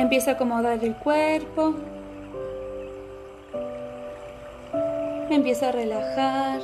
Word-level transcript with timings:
Empieza 0.00 0.30
a 0.30 0.34
acomodar 0.34 0.82
el 0.82 0.96
cuerpo. 0.96 1.74
Empieza 5.28 5.68
a 5.68 5.72
relajar. 5.72 6.62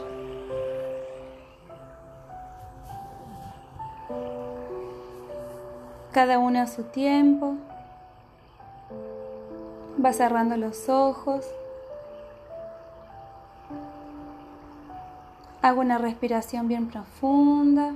Cada 6.13 6.39
uno 6.39 6.63
a 6.63 6.67
su 6.67 6.85
tiempo. 6.85 7.57
Va 10.03 10.15
cerrando 10.15 10.57
los 10.57 10.89
ojos. 10.89 11.45
Hago 15.61 15.83
una 15.83 15.99
respiración 15.99 16.69
bien 16.69 16.89
profunda, 16.89 17.93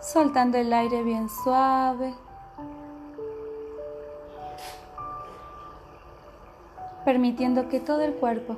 soltando 0.00 0.56
el 0.56 0.72
aire 0.72 1.02
bien 1.02 1.28
suave, 1.28 2.14
permitiendo 7.04 7.68
que 7.68 7.80
todo 7.80 8.00
el 8.02 8.14
cuerpo 8.14 8.56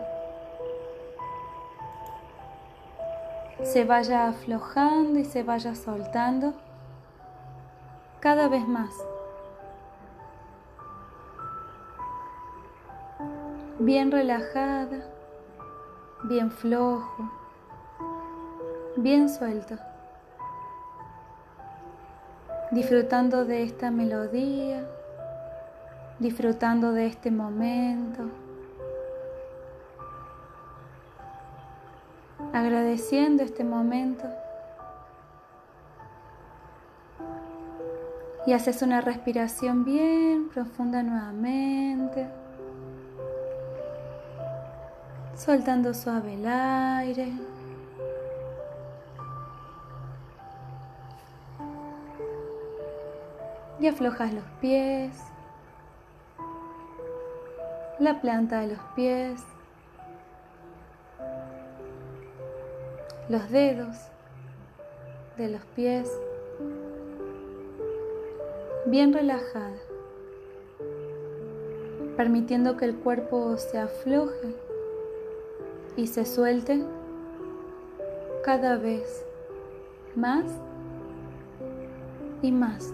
se 3.62 3.84
vaya 3.84 4.28
aflojando 4.28 5.18
y 5.18 5.24
se 5.24 5.42
vaya 5.42 5.74
soltando 5.74 6.54
cada 8.20 8.48
vez 8.48 8.66
más. 8.66 8.90
Bien 13.78 14.10
relajada 14.10 15.16
bien 16.24 16.50
flojo, 16.50 17.30
bien 18.96 19.28
suelto, 19.28 19.76
disfrutando 22.72 23.44
de 23.44 23.62
esta 23.62 23.90
melodía, 23.90 24.84
disfrutando 26.18 26.92
de 26.92 27.06
este 27.06 27.30
momento, 27.30 28.24
agradeciendo 32.52 33.42
este 33.42 33.64
momento. 33.64 34.24
Y 38.46 38.52
haces 38.52 38.82
una 38.82 39.00
respiración 39.00 39.84
bien 39.84 40.48
profunda 40.48 41.02
nuevamente. 41.02 42.28
soltando 45.36 45.92
suave 45.92 46.34
el 46.34 46.46
aire. 46.46 47.32
Y 53.78 53.86
aflojas 53.86 54.32
los 54.32 54.44
pies, 54.60 55.12
la 57.98 58.20
planta 58.20 58.60
de 58.60 58.68
los 58.68 58.78
pies, 58.94 59.40
los 63.30 63.50
dedos 63.50 63.96
de 65.38 65.48
los 65.48 65.64
pies, 65.74 66.10
bien 68.84 69.14
relajada, 69.14 69.78
permitiendo 72.16 72.76
que 72.76 72.84
el 72.84 72.96
cuerpo 72.96 73.56
se 73.56 73.78
afloje 73.78 74.54
y 75.96 76.06
se 76.06 76.26
suelte 76.26 76.84
cada 78.44 78.76
vez 78.76 79.24
más 80.14 80.44
y 82.42 82.52
más. 82.52 82.92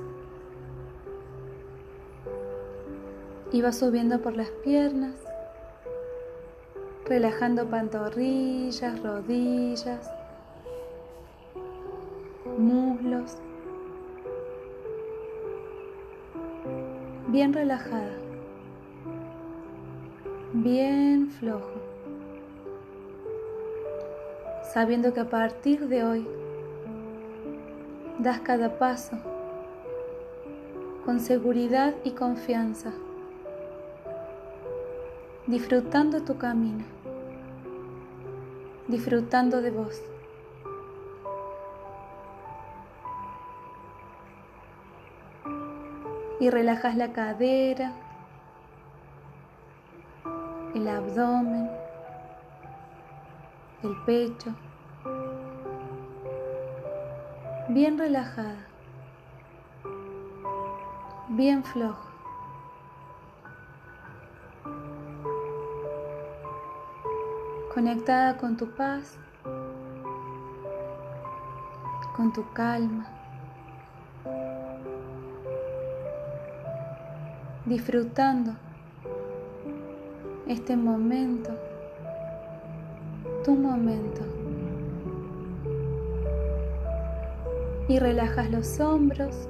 Y 3.53 3.61
va 3.61 3.73
subiendo 3.73 4.21
por 4.21 4.37
las 4.37 4.49
piernas, 4.65 5.15
relajando 7.05 7.67
pantorrillas, 7.67 9.03
rodillas, 9.03 10.11
muslos, 12.59 13.37
bien 17.29 17.53
relajada, 17.53 18.17
bien 20.55 21.31
flojo 21.31 21.93
sabiendo 24.73 25.13
que 25.13 25.21
a 25.21 25.29
partir 25.29 25.87
de 25.89 26.03
hoy 26.03 26.27
das 28.19 28.41
cada 28.41 28.79
paso 28.79 29.19
con 31.05 31.21
seguridad 31.21 31.95
y 32.05 32.13
confianza, 32.13 32.93
disfrutando 35.47 36.23
tu 36.23 36.39
camino, 36.39 36.85
disfrutando 38.87 39.61
de 39.61 39.71
vos. 39.71 40.01
Y 46.39 46.51
relajas 46.51 46.97
la 46.97 47.13
cadera, 47.13 47.93
el 50.75 50.89
abdomen, 50.89 51.71
el 53.83 53.97
pecho, 54.05 54.55
bien 57.69 57.99
relajada, 57.99 58.67
bien 61.29 61.65
flojo. 61.65 62.12
Conectada 67.75 68.37
con 68.37 68.57
tu 68.57 68.67
paz, 68.75 69.19
con 72.15 72.33
tu 72.33 72.45
calma, 72.53 73.07
disfrutando 77.65 78.53
este 80.47 80.77
momento 80.77 81.53
tu 83.43 83.55
momento. 83.57 84.21
Y 87.89 87.99
relajas 87.99 88.51
los 88.51 88.81
hombros, 88.81 89.49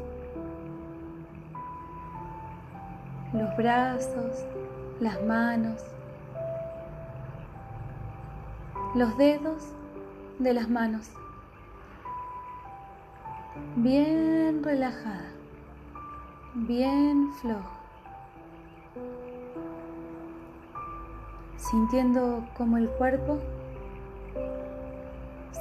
los 3.32 3.56
brazos, 3.56 4.44
las 5.00 5.22
manos, 5.24 5.82
los 8.94 9.16
dedos 9.16 9.62
de 10.38 10.52
las 10.52 10.68
manos. 10.68 11.10
Bien 13.76 14.62
relajada, 14.62 15.30
bien 16.54 17.32
flojo. 17.40 17.70
Sintiendo 21.56 22.44
como 22.56 22.76
el 22.76 22.88
cuerpo 22.90 23.38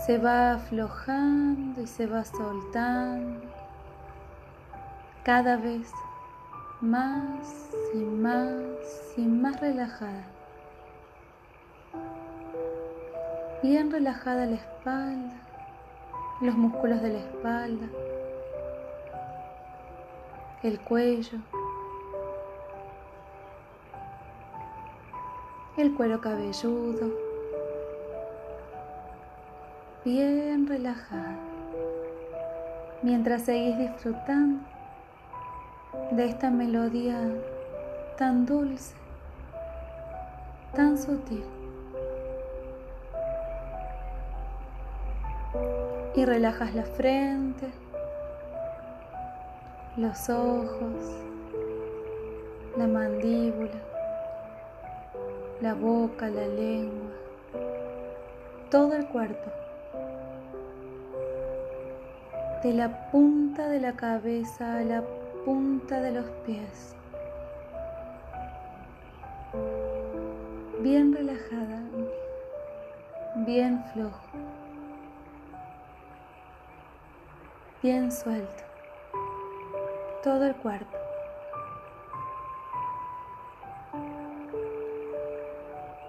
se 0.06 0.18
va 0.18 0.54
aflojando 0.54 1.82
y 1.82 1.88
se 1.88 2.08
va 2.08 2.26
soltando 2.26 3.40
cada 5.24 5.56
vez 5.56 5.90
más 6.82 7.70
y 7.94 8.00
más 8.00 9.14
y 9.16 9.22
más 9.22 9.60
relajada. 9.62 10.41
Bien 13.64 13.92
relajada 13.92 14.48
la 14.48 14.56
espalda, 14.56 15.36
los 16.42 16.56
músculos 16.56 17.00
de 17.04 17.10
la 17.10 17.20
espalda, 17.20 17.86
el 20.64 20.80
cuello, 20.80 21.38
el 25.78 25.94
cuero 25.94 26.20
cabelludo 26.22 27.12
bien 30.04 30.66
relajada 30.66 31.38
mientras 33.04 33.44
seguís 33.44 33.78
disfrutando 33.78 34.60
de 36.12 36.26
esta 36.26 36.50
melodía 36.50 37.30
tan 38.18 38.48
dulce, 38.48 38.96
tan 40.74 40.98
sutil. 40.98 41.61
Y 46.14 46.26
relajas 46.26 46.76
la 46.76 46.84
frente, 46.84 47.68
los 49.98 50.30
ojos, 50.30 51.24
la 52.78 52.88
mandíbula, 52.88 53.80
la 55.62 55.74
boca, 55.74 56.28
la 56.28 56.48
lengua, 56.48 57.12
todo 58.70 58.94
el 58.94 59.08
cuerpo 59.08 59.52
de 62.64 62.74
la 62.74 63.10
punta 63.10 63.68
de 63.70 63.80
la 63.80 63.94
cabeza 63.94 64.78
a 64.78 64.82
la 64.82 65.04
punta 65.46 66.00
de 66.00 66.12
los 66.12 66.26
pies. 66.46 66.96
Bien 70.82 71.12
relajada, 71.12 71.82
bien 73.48 73.84
flojo, 73.94 74.22
bien 77.82 78.12
suelto, 78.12 78.64
todo 80.24 80.46
el 80.46 80.56
cuerpo. 80.56 80.98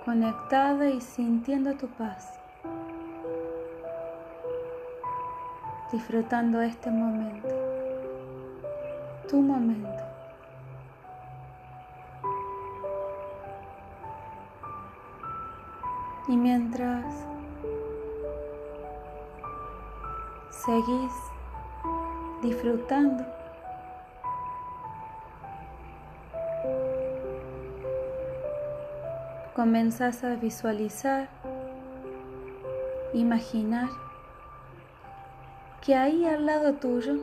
Conectada 0.04 0.88
y 0.88 1.00
sintiendo 1.00 1.74
tu 1.74 1.86
paz. 1.88 2.42
disfrutando 5.92 6.62
este 6.62 6.90
momento, 6.90 7.48
tu 9.28 9.42
momento. 9.42 10.02
Y 16.28 16.36
mientras 16.36 17.04
seguís 20.48 21.31
disfrutando, 22.42 23.24
comenzás 29.54 30.24
a 30.24 30.34
visualizar, 30.34 31.28
imaginar 33.14 33.88
que 35.80 35.94
ahí 35.94 36.26
al 36.26 36.46
lado 36.46 36.74
tuyo 36.74 37.14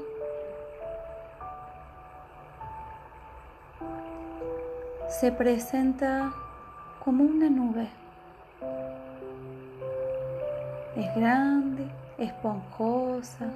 se 5.10 5.34
presenta 5.34 6.32
como 7.04 7.26
una 7.26 7.50
nube. 7.50 7.90
Es 10.96 11.16
grande, 11.16 11.86
esponjosa, 12.18 13.48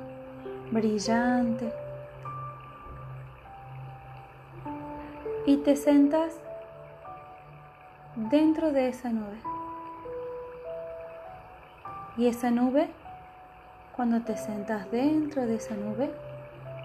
brillante. 0.74 1.72
Y 5.46 5.58
te 5.58 5.75
sentas 5.75 6.40
dentro 8.16 8.72
de 8.72 8.90
esa 8.90 9.10
nube. 9.10 9.38
Y 12.18 12.28
esa 12.28 12.52
nube 12.52 12.90
cuando 13.96 14.22
te 14.22 14.36
sentas 14.36 14.90
dentro 14.90 15.46
de 15.46 15.56
esa 15.56 15.75
nube, 15.75 16.10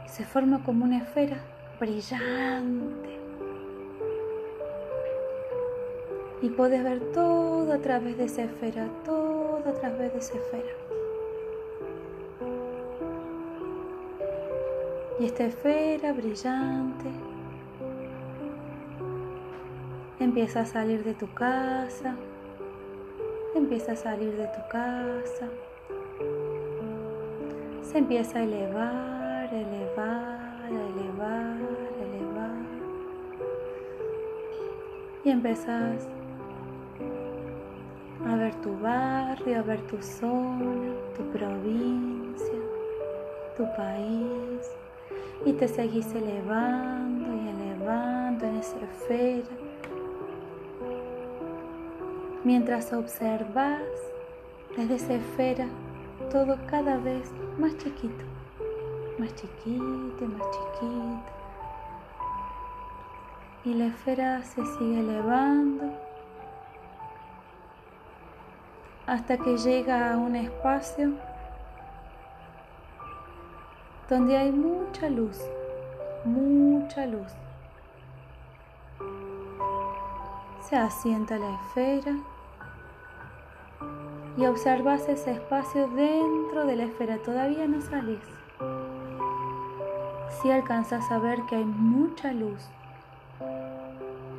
se 0.07 0.25
forma 0.25 0.63
como 0.63 0.85
una 0.85 0.99
esfera 0.99 1.39
brillante. 1.81 3.19
Y 6.43 6.51
puedes 6.51 6.85
ver 6.85 7.01
todo 7.13 7.73
a 7.73 7.79
través 7.79 8.19
de 8.19 8.25
esa 8.25 8.43
esfera, 8.43 8.89
todo 9.07 9.63
a 9.67 9.73
través 9.73 10.13
de 10.13 10.19
esa 10.19 10.37
esfera. 10.37 10.88
Y 15.21 15.25
esta 15.25 15.45
esfera 15.45 16.13
brillante 16.13 17.11
empieza 20.21 20.61
a 20.61 20.67
salir 20.67 21.05
de 21.05 21.15
tu 21.15 21.33
casa, 21.35 22.17
empieza 23.55 23.93
a 23.93 23.97
salir 23.97 24.37
de 24.37 24.47
tu 24.47 24.61
casa 24.71 25.49
se 27.91 27.99
empieza 27.99 28.39
a 28.39 28.43
elevar, 28.43 29.55
elevar, 29.55 30.71
elevar, 30.71 31.57
elevar. 32.01 32.67
Y 35.25 35.31
empezás 35.31 36.07
a 38.27 38.37
ver 38.37 38.55
tu 38.57 38.79
barrio, 38.79 39.59
a 39.59 39.63
ver 39.63 39.81
tu 39.87 40.03
zona, 40.03 40.93
tu 41.17 41.23
provincia, 41.31 42.61
tu 43.57 43.65
país. 43.75 44.71
Y 45.45 45.53
te 45.53 45.69
seguís 45.69 46.13
elevando 46.15 47.27
y 47.35 47.49
elevando 47.49 48.47
en 48.47 48.57
esa 48.57 48.77
esfera. 48.79 49.49
Mientras 52.45 52.93
observas 52.93 53.83
desde 54.77 54.95
esa 54.95 55.15
esfera 55.15 55.67
todo 56.31 56.57
cada 56.67 56.99
vez 56.99 57.33
más 57.59 57.77
chiquito, 57.79 58.25
más 59.19 59.35
chiquito, 59.35 60.27
más 60.27 60.47
chiquito. 60.51 61.23
Y 63.65 63.75
la 63.75 63.87
esfera 63.87 64.43
se 64.45 64.65
sigue 64.65 65.01
elevando 65.01 65.93
hasta 69.07 69.39
que 69.39 69.57
llega 69.57 70.13
a 70.13 70.17
un 70.19 70.37
espacio 70.37 71.13
donde 74.09 74.39
hay 74.39 74.51
mucha 74.51 75.11
luz, 75.11 75.39
mucha 76.25 77.07
luz. 77.07 77.31
Se 80.69 80.77
asienta 80.77 81.39
la 81.39 81.55
esfera 81.55 82.17
y 84.37 84.47
observas 84.47 85.09
ese 85.09 85.33
espacio 85.33 85.89
dentro 85.89 86.65
de 86.65 86.77
la 86.77 86.85
esfera. 86.85 87.19
Todavía 87.19 87.67
no 87.67 87.81
salís. 87.83 88.21
Si 90.41 90.51
alcanzas 90.51 91.11
a 91.11 91.19
ver 91.19 91.43
que 91.49 91.57
hay 91.57 91.65
mucha 91.65 92.33
luz, 92.33 92.69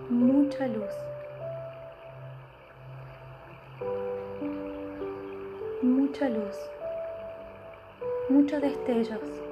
mucha 0.10 0.68
luz. 0.68 0.94
Mucha 5.82 6.28
luz, 6.28 6.58
muchos 8.30 8.62
destellos. 8.62 9.49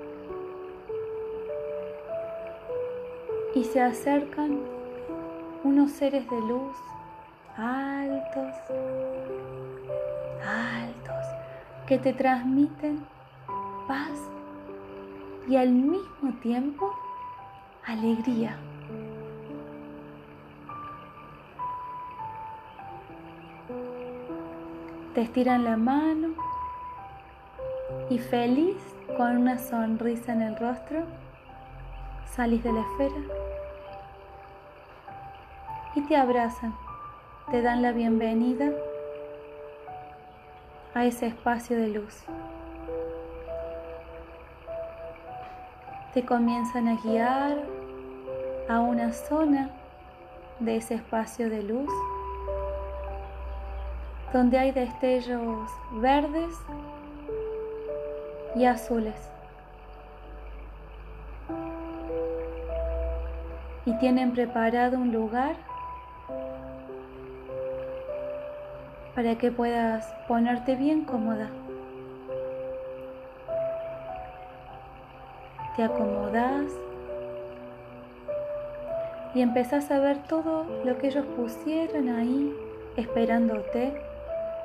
Y 3.58 3.64
se 3.64 3.82
acercan 3.82 4.60
unos 5.64 5.90
seres 5.90 6.30
de 6.30 6.40
luz 6.42 6.78
altos, 7.58 8.54
altos 10.46 11.26
que 11.88 11.98
te 11.98 12.14
transmiten 12.14 13.04
paz 13.88 14.30
y 15.50 15.56
al 15.56 15.70
mismo 15.70 16.34
tiempo 16.40 16.94
alegría. 17.84 18.58
Te 25.16 25.22
estiran 25.22 25.64
la 25.64 25.78
mano 25.78 26.36
y 28.12 28.20
feliz 28.20 28.78
con 29.18 29.36
una 29.36 29.58
sonrisa 29.58 30.34
en 30.34 30.44
el 30.44 30.56
rostro, 30.58 31.06
salís 32.36 32.64
de 32.64 32.72
la 32.72 32.82
esfera 32.82 33.47
y 35.98 36.02
te 36.02 36.16
abrazan, 36.16 36.76
te 37.50 37.64
dan 37.64 37.82
la 37.82 37.92
bienvenida 37.92 38.70
a 40.94 41.06
ese 41.06 41.26
espacio 41.26 41.76
de 41.76 41.88
luz. 41.88 42.24
Te 46.14 46.24
comienzan 46.24 46.88
a 46.88 47.02
guiar 47.02 47.58
a 48.70 48.80
una 48.80 49.12
zona 49.12 49.72
de 50.60 50.76
ese 50.76 50.94
espacio 50.94 51.50
de 51.50 51.64
luz 51.64 51.90
donde 54.32 54.60
hay 54.60 54.72
destellos 54.72 55.72
verdes 55.94 56.56
y 58.56 58.66
azules. 58.66 59.32
Y 63.88 63.98
tienen 63.98 64.34
preparado 64.34 64.98
un 64.98 65.12
lugar 65.12 65.56
para 69.18 69.36
que 69.36 69.52
puedas 69.52 70.14
ponerte 70.28 70.76
bien 70.76 71.04
cómoda. 71.04 71.50
Te 75.76 75.84
acomodas 75.84 76.72
y 79.34 79.42
empezás 79.42 79.90
a 79.90 79.98
ver 79.98 80.20
todo 80.28 80.66
lo 80.86 81.00
que 81.00 81.08
ellos 81.08 81.26
pusieron 81.36 82.10
ahí 82.10 82.56
esperándote 82.96 84.00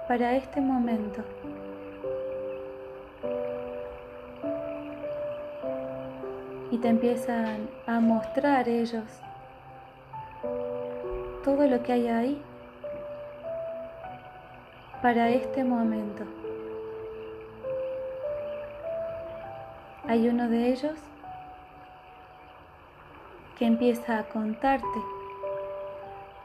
para 0.06 0.36
este 0.36 0.60
momento. 0.60 1.22
Y 6.70 6.76
te 6.76 6.88
empiezan 6.88 7.70
a 7.86 8.00
mostrar 8.00 8.68
ellos 8.68 9.04
todo 11.42 11.66
lo 11.66 11.82
que 11.82 11.92
hay 11.92 12.08
ahí 12.08 12.42
para 15.02 15.30
este 15.30 15.64
momento. 15.64 16.22
Hay 20.06 20.28
uno 20.28 20.48
de 20.48 20.72
ellos 20.72 20.94
que 23.58 23.66
empieza 23.66 24.20
a 24.20 24.24
contarte 24.24 24.86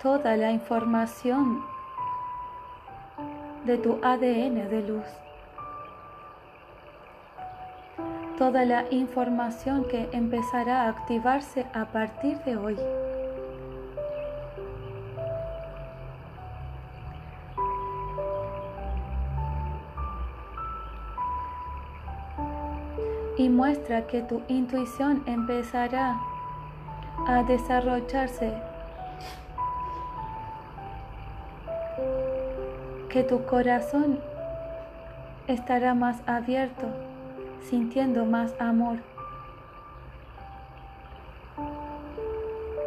toda 0.01 0.35
la 0.35 0.51
información 0.51 1.63
de 3.65 3.77
tu 3.77 3.99
ADN 4.03 4.69
de 4.69 4.81
luz. 4.87 5.05
Toda 8.39 8.65
la 8.65 8.85
información 8.91 9.85
que 9.87 10.09
empezará 10.11 10.83
a 10.83 10.89
activarse 10.89 11.67
a 11.73 11.85
partir 11.85 12.37
de 12.39 12.57
hoy. 12.57 12.77
Muestra 23.49 24.07
que 24.07 24.21
tu 24.21 24.41
intuición 24.47 25.23
empezará 25.25 26.17
a 27.27 27.43
desarrollarse, 27.43 28.53
que 33.09 33.23
tu 33.23 33.45
corazón 33.45 34.19
estará 35.47 35.93
más 35.93 36.17
abierto, 36.27 36.87
sintiendo 37.69 38.25
más 38.25 38.53
amor, 38.59 38.97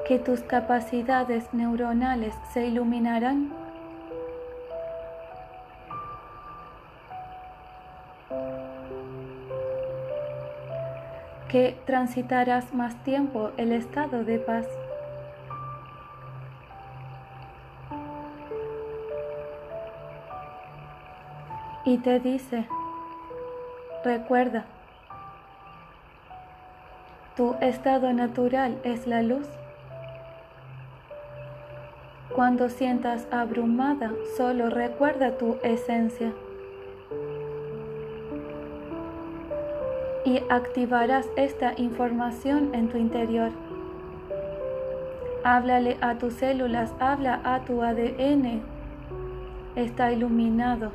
que 0.06 0.18
tus 0.18 0.40
capacidades 0.40 1.52
neuronales 1.52 2.34
se 2.52 2.66
iluminarán 2.66 3.52
que 11.50 11.76
transitarás 11.84 12.72
más 12.72 12.94
tiempo 13.02 13.50
el 13.56 13.72
estado 13.72 14.22
de 14.24 14.38
paz. 14.38 14.68
Y 21.84 21.98
te 21.98 22.20
dice, 22.20 22.68
recuerda, 24.04 24.64
tu 27.36 27.56
estado 27.60 28.12
natural 28.12 28.78
es 28.84 29.08
la 29.08 29.22
luz. 29.22 29.48
Cuando 32.32 32.68
sientas 32.68 33.26
abrumada, 33.32 34.12
solo 34.36 34.70
recuerda 34.70 35.36
tu 35.36 35.58
esencia. 35.64 36.32
Y 40.30 40.44
activarás 40.48 41.28
esta 41.34 41.74
información 41.76 42.72
en 42.72 42.88
tu 42.88 42.98
interior. 42.98 43.50
Háblale 45.42 45.96
a 46.00 46.18
tus 46.18 46.34
células, 46.34 46.94
habla 47.00 47.40
a 47.42 47.64
tu 47.64 47.82
ADN. 47.82 48.62
Está 49.74 50.12
iluminado. 50.12 50.92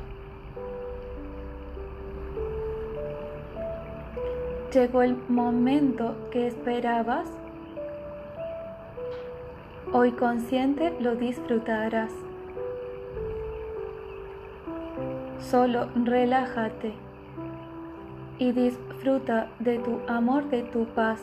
Llegó 4.72 5.02
el 5.02 5.18
momento 5.28 6.16
que 6.30 6.46
esperabas. 6.46 7.28
Hoy 9.92 10.12
consciente 10.12 10.94
lo 10.98 11.14
disfrutarás. 11.14 12.12
Solo 15.40 15.88
relájate 15.94 16.94
y 18.38 18.52
disfruta 18.52 18.85
de 19.06 19.78
tu 19.78 20.00
amor, 20.08 20.50
de 20.50 20.62
tu 20.64 20.84
paz. 20.86 21.20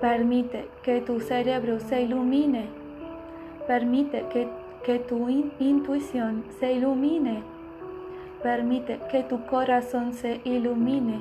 Permite 0.00 0.68
que 0.82 1.00
tu 1.00 1.20
cerebro 1.20 1.78
se 1.78 2.02
ilumine. 2.02 2.66
Permite 3.68 4.24
que, 4.32 4.48
que 4.84 4.98
tu 4.98 5.28
intuición 5.60 6.42
se 6.58 6.72
ilumine. 6.72 7.44
Permite 8.42 8.98
que 9.12 9.22
tu 9.22 9.46
corazón 9.46 10.12
se 10.12 10.40
ilumine. 10.44 11.20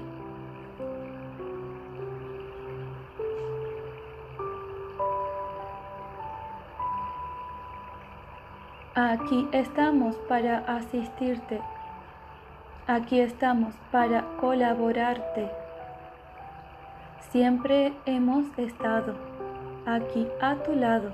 Aquí 8.95 9.47
estamos 9.51 10.15
para 10.27 10.57
asistirte 10.65 11.61
Aquí 12.89 13.19
estamos 13.19 13.75
para 13.91 14.25
colaborarte. 14.41 15.47
Siempre 17.29 17.93
hemos 18.07 18.45
estado 18.57 19.13
aquí 19.85 20.27
a 20.41 20.55
tu 20.55 20.73
lado. 20.73 21.11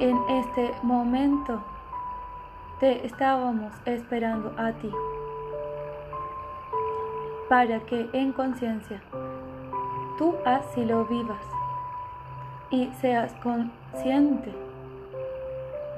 En 0.00 0.18
este 0.28 0.72
momento 0.82 1.62
te 2.80 3.06
estábamos 3.06 3.72
esperando 3.84 4.52
a 4.58 4.72
ti 4.72 4.90
para 7.48 7.78
que 7.86 8.10
en 8.12 8.32
conciencia 8.32 9.00
tú 10.18 10.34
así 10.44 10.84
lo 10.84 11.04
vivas 11.04 11.46
y 12.70 12.90
seas 13.00 13.32
consciente 13.44 14.52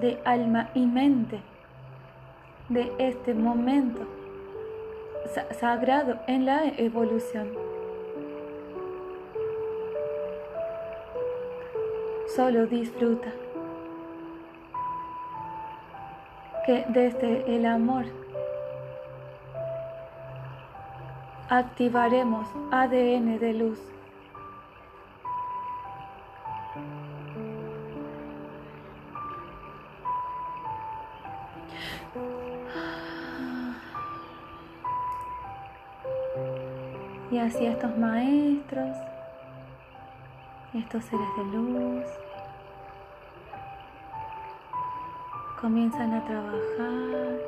de 0.02 0.20
alma 0.26 0.68
y 0.74 0.84
mente 0.84 1.40
de 2.68 2.92
este 2.98 3.34
momento 3.34 4.06
sagrado 5.58 6.18
en 6.26 6.46
la 6.46 6.64
evolución. 6.78 7.48
Solo 12.34 12.66
disfruta 12.66 13.32
que 16.66 16.84
desde 16.88 17.54
el 17.54 17.66
amor 17.66 18.06
activaremos 21.48 22.48
ADN 22.72 23.38
de 23.38 23.52
luz. 23.54 23.93
Y 37.30 37.38
así 37.38 37.66
estos 37.66 37.96
maestros, 37.98 38.96
estos 40.72 41.04
seres 41.04 41.26
de 41.36 41.44
luz, 41.44 42.04
comienzan 45.60 46.12
a 46.12 46.24
trabajar, 46.24 47.40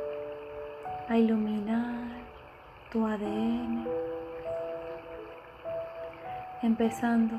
a 1.09 1.17
iluminar 1.17 2.09
tu 2.91 3.07
ADN, 3.07 3.87
empezando 6.63 7.37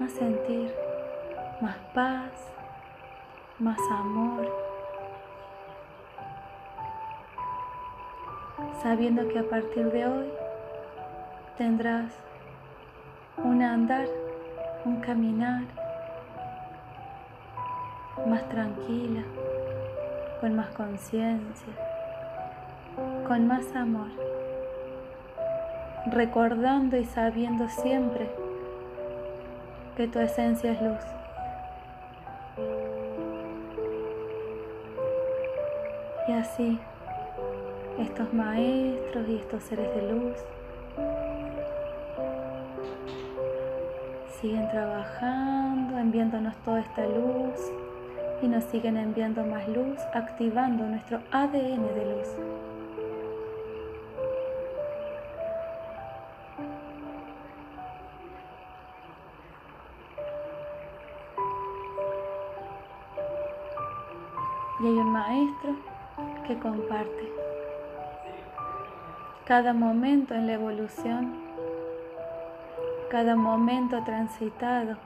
a 0.00 0.08
sentir 0.08 0.72
más 1.60 1.76
paz, 1.94 2.30
más 3.58 3.80
amor, 3.90 4.67
sabiendo 8.82 9.26
que 9.28 9.40
a 9.40 9.42
partir 9.42 9.90
de 9.90 10.06
hoy 10.06 10.28
tendrás 11.56 12.12
un 13.36 13.62
andar, 13.62 14.06
un 14.84 15.00
caminar 15.00 15.62
más 18.26 18.48
tranquila, 18.48 19.22
con 20.40 20.54
más 20.54 20.68
conciencia, 20.70 21.72
con 23.26 23.46
más 23.46 23.74
amor, 23.74 24.08
recordando 26.06 26.96
y 26.96 27.04
sabiendo 27.04 27.68
siempre 27.68 28.28
que 29.96 30.06
tu 30.06 30.20
esencia 30.20 30.72
es 30.72 30.82
luz. 30.82 31.04
Y 36.28 36.32
así, 36.32 36.78
estos 37.98 38.32
maestros 38.32 39.28
y 39.28 39.36
estos 39.36 39.62
seres 39.64 39.94
de 39.94 40.12
luz 40.12 40.36
siguen 44.40 44.68
trabajando, 44.70 45.98
enviándonos 45.98 46.56
toda 46.58 46.80
esta 46.80 47.04
luz 47.06 47.72
y 48.40 48.46
nos 48.46 48.62
siguen 48.64 48.96
enviando 48.96 49.44
más 49.44 49.66
luz, 49.68 49.98
activando 50.14 50.84
nuestro 50.84 51.20
ADN 51.32 51.82
de 51.94 52.14
luz. 52.14 52.28
Y 64.80 64.86
hay 64.86 64.92
un 64.92 65.10
maestro 65.10 65.74
que 66.46 66.56
comparte 66.60 67.37
cada 69.48 69.72
momento 69.72 70.34
en 70.34 70.46
la 70.46 70.52
evolución 70.52 71.34
cada 73.10 73.34
momento 73.34 74.04
transitado 74.04 74.98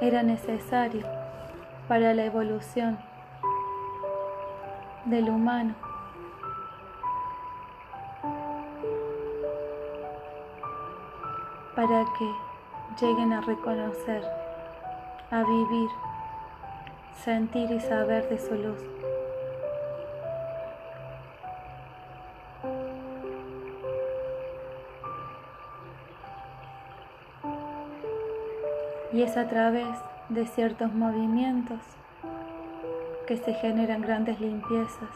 era 0.00 0.24
necesario 0.24 1.06
para 1.86 2.12
la 2.12 2.24
evolución 2.24 2.98
del 5.04 5.30
humano. 5.30 5.76
Para 11.76 12.04
que 12.18 12.28
lleguen 13.00 13.32
a 13.32 13.42
reconocer, 13.42 14.24
a 15.30 15.44
vivir, 15.44 15.88
sentir 17.24 17.70
y 17.70 17.78
saber 17.78 18.28
de 18.28 18.38
su 18.40 18.54
luz. 18.56 19.13
Es 29.24 29.38
a 29.38 29.48
través 29.48 29.88
de 30.28 30.44
ciertos 30.44 30.92
movimientos 30.92 31.80
que 33.26 33.38
se 33.38 33.54
generan 33.54 34.02
grandes 34.02 34.38
limpiezas. 34.38 35.08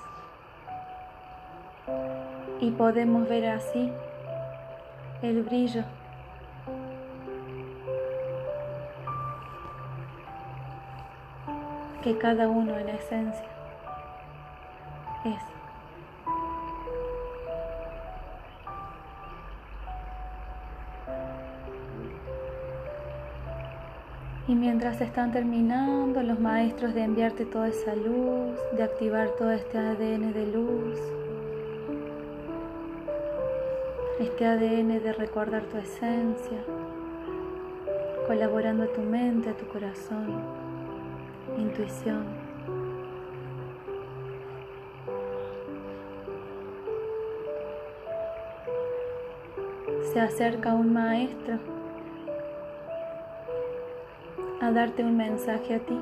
Y 2.58 2.70
podemos 2.70 3.28
ver 3.28 3.50
así 3.50 3.92
el 5.20 5.42
brillo 5.42 5.84
que 12.02 12.16
cada 12.16 12.48
uno 12.48 12.78
en 12.78 12.88
esencia 12.88 13.44
es. 15.26 15.57
Y 24.48 24.54
mientras 24.54 24.98
están 25.02 25.30
terminando 25.30 26.22
los 26.22 26.40
maestros 26.40 26.94
de 26.94 27.02
enviarte 27.04 27.44
toda 27.44 27.68
esa 27.68 27.94
luz, 27.94 28.58
de 28.74 28.82
activar 28.82 29.28
todo 29.36 29.50
este 29.50 29.76
ADN 29.76 30.32
de 30.32 30.46
luz, 30.46 30.98
este 34.18 34.46
ADN 34.46 35.02
de 35.02 35.12
recordar 35.12 35.64
tu 35.64 35.76
esencia, 35.76 36.64
colaborando 38.26 38.84
a 38.84 38.86
tu 38.86 39.02
mente, 39.02 39.50
a 39.50 39.54
tu 39.54 39.66
corazón, 39.66 40.40
intuición. 41.58 42.24
Se 50.14 50.20
acerca 50.20 50.72
un 50.72 50.94
maestro 50.94 51.58
a 54.60 54.70
darte 54.72 55.04
un 55.04 55.16
mensaje 55.16 55.74
a 55.74 55.78
ti. 55.80 55.98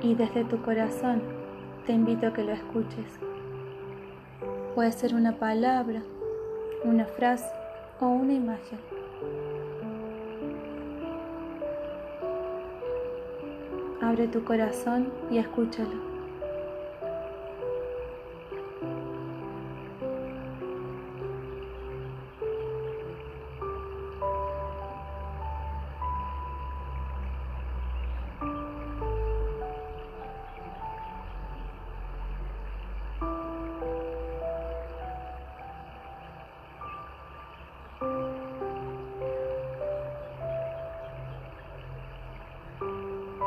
Y 0.00 0.14
desde 0.14 0.44
tu 0.44 0.60
corazón 0.62 1.22
te 1.86 1.92
invito 1.92 2.26
a 2.26 2.32
que 2.32 2.42
lo 2.42 2.52
escuches. 2.52 3.18
Puede 4.74 4.92
ser 4.92 5.14
una 5.14 5.38
palabra, 5.38 6.02
una 6.84 7.04
frase 7.04 7.50
o 8.00 8.06
una 8.06 8.32
imagen. 8.32 8.78
Abre 14.00 14.26
tu 14.28 14.42
corazón 14.44 15.12
y 15.30 15.38
escúchalo. 15.38 16.11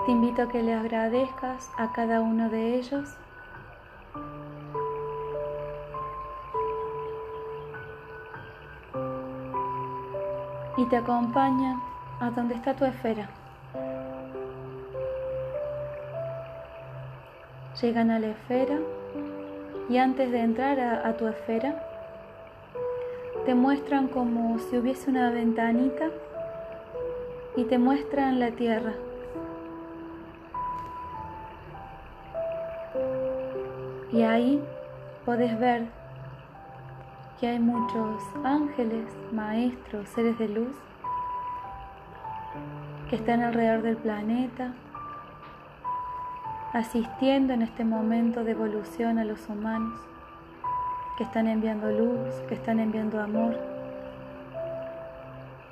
Te 0.05 0.11
invito 0.11 0.43
a 0.43 0.49
que 0.49 0.61
le 0.61 0.75
agradezcas 0.75 1.71
a 1.77 1.91
cada 1.91 2.21
uno 2.21 2.47
de 2.49 2.75
ellos. 2.75 3.09
Y 10.77 10.85
te 10.89 10.97
acompaña 10.97 11.81
a 12.19 12.29
donde 12.29 12.53
está 12.53 12.75
tu 12.75 12.85
esfera. 12.85 13.29
Llegan 17.81 18.11
a 18.11 18.19
la 18.19 18.27
esfera 18.27 18.77
y 19.89 19.97
antes 19.97 20.31
de 20.31 20.39
entrar 20.39 20.79
a 20.79 21.17
tu 21.17 21.27
esfera, 21.27 21.83
te 23.45 23.55
muestran 23.55 24.07
como 24.07 24.59
si 24.59 24.77
hubiese 24.77 25.09
una 25.09 25.31
ventanita 25.31 26.09
y 27.55 27.63
te 27.63 27.79
muestran 27.79 28.39
la 28.39 28.51
tierra. 28.51 28.93
Y 34.15 34.23
ahí 34.23 34.63
puedes 35.25 35.59
ver 35.59 35.87
que 37.37 37.49
hay 37.49 37.59
muchos 37.59 38.23
ángeles, 38.45 39.05
maestros, 39.33 40.07
seres 40.07 40.39
de 40.39 40.47
luz 40.47 40.73
que 43.09 43.17
están 43.17 43.41
alrededor 43.41 43.81
del 43.81 43.97
planeta, 43.97 44.73
asistiendo 46.71 47.51
en 47.51 47.61
este 47.61 47.83
momento 47.83 48.45
de 48.45 48.51
evolución 48.51 49.17
a 49.17 49.25
los 49.25 49.49
humanos, 49.49 49.99
que 51.17 51.25
están 51.25 51.49
enviando 51.49 51.91
luz, 51.91 52.33
que 52.47 52.55
están 52.55 52.79
enviando 52.79 53.19
amor, 53.19 53.59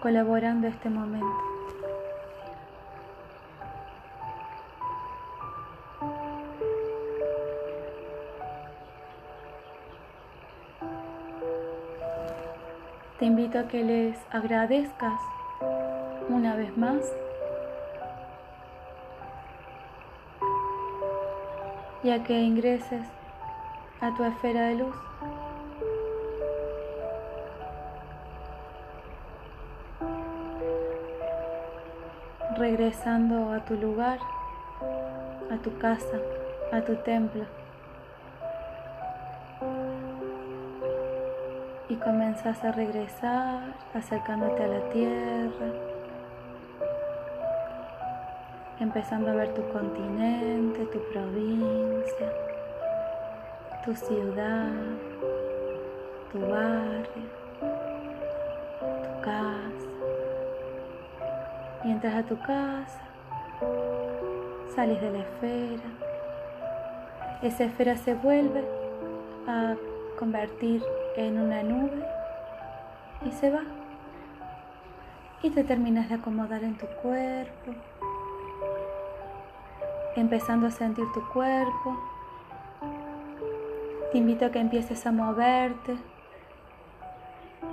colaborando 0.01 0.67
en 0.67 0.73
este 0.73 0.89
momento. 0.89 1.52
Te 13.19 13.25
invito 13.25 13.59
a 13.59 13.67
que 13.67 13.83
les 13.83 14.17
agradezcas 14.31 15.19
una 16.29 16.55
vez 16.55 16.75
más. 16.75 16.99
Y 22.03 22.09
a 22.09 22.23
que 22.23 22.41
ingreses 22.41 23.07
a 24.01 24.13
tu 24.15 24.23
esfera 24.23 24.67
de 24.67 24.75
luz. 24.75 24.95
Regresando 32.57 33.51
a 33.53 33.63
tu 33.63 33.75
lugar, 33.75 34.19
a 35.51 35.57
tu 35.57 35.77
casa, 35.77 36.17
a 36.71 36.81
tu 36.81 36.95
templo. 36.97 37.45
Y 42.33 42.35
comenzas 42.35 42.63
a 42.63 42.71
regresar 42.71 43.59
acercándote 43.93 44.63
a 44.63 44.67
la 44.67 44.89
tierra, 44.89 45.71
empezando 48.79 49.29
a 49.29 49.33
ver 49.33 49.53
tu 49.53 49.61
continente, 49.69 50.85
tu 50.85 50.99
provincia, 51.11 52.33
tu 53.85 53.95
ciudad, 53.95 54.71
tu 56.31 56.39
barrio, 56.39 57.29
tu 59.03 59.21
casa. 59.21 59.89
Y 61.83 61.91
entras 61.91 62.15
a 62.15 62.23
tu 62.23 62.39
casa, 62.39 63.01
sales 64.75 64.99
de 65.01 65.11
la 65.11 65.19
esfera, 65.19 65.89
esa 67.43 67.65
esfera 67.65 67.95
se 67.97 68.15
vuelve 68.15 68.63
a 69.47 69.75
convertir 70.17 70.81
en 71.15 71.39
una 71.39 71.61
nube 71.61 72.12
y 73.25 73.31
se 73.31 73.49
va. 73.49 73.63
Y 75.41 75.49
te 75.49 75.63
terminas 75.63 76.09
de 76.09 76.15
acomodar 76.15 76.63
en 76.63 76.77
tu 76.77 76.85
cuerpo, 77.01 77.73
empezando 80.15 80.67
a 80.67 80.71
sentir 80.71 81.05
tu 81.13 81.21
cuerpo. 81.29 81.97
Te 84.11 84.17
invito 84.17 84.45
a 84.45 84.51
que 84.51 84.59
empieces 84.59 85.05
a 85.05 85.11
moverte 85.11 85.97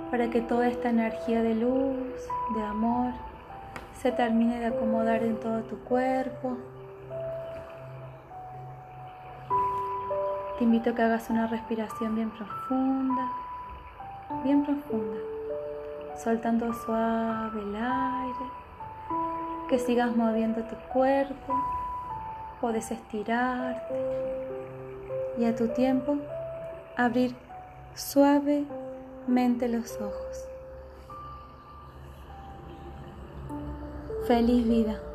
para 0.09 0.29
que 0.29 0.41
toda 0.41 0.67
esta 0.67 0.89
energía 0.89 1.41
de 1.41 1.55
luz, 1.55 2.27
de 2.55 2.63
amor, 2.63 3.13
se 4.01 4.11
termine 4.11 4.59
de 4.59 4.65
acomodar 4.65 5.23
en 5.23 5.39
todo 5.39 5.61
tu 5.63 5.77
cuerpo. 5.83 6.57
Te 10.57 10.65
invito 10.65 10.89
a 10.89 10.95
que 10.95 11.01
hagas 11.01 11.29
una 11.29 11.47
respiración 11.47 12.15
bien 12.15 12.29
profunda. 12.31 13.31
bien 14.43 14.63
profunda, 14.63 15.17
soltando 16.23 16.73
suave 16.73 17.61
el 17.61 17.75
aire, 17.75 18.45
que 19.69 19.79
sigas 19.79 20.15
moviendo 20.15 20.61
tu 20.63 20.75
cuerpo, 20.93 21.53
puedes 22.59 22.91
estirarte 22.91 23.95
y 25.37 25.45
a 25.45 25.55
tu 25.55 25.67
tiempo 25.69 26.17
abrir 26.95 27.35
suavemente 27.95 29.67
los 29.67 29.99
ojos. 29.99 30.47
Feliz 34.27 34.67
vida. 34.67 35.10